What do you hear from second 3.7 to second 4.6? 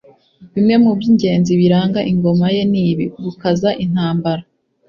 intambara